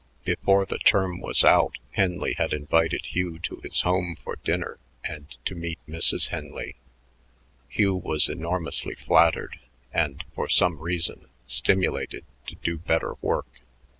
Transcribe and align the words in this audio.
Before 0.25 0.65
the 0.65 0.79
term 0.79 1.19
was 1.21 1.43
out 1.43 1.77
Henley 1.91 2.33
had 2.33 2.53
invited 2.53 3.05
Hugh 3.05 3.37
to 3.43 3.57
his 3.57 3.81
home 3.81 4.15
for 4.15 4.37
dinner 4.37 4.79
and 5.03 5.27
to 5.45 5.53
meet 5.53 5.77
Mrs. 5.87 6.29
Henley. 6.29 6.75
Hugh 7.69 7.93
was 7.97 8.27
enormously 8.27 8.95
flattered 8.95 9.59
and, 9.93 10.23
for 10.33 10.49
some 10.49 10.79
reason, 10.79 11.27
stimulated 11.45 12.25
to 12.47 12.55
do 12.55 12.79
better 12.79 13.13
work. 13.21 13.61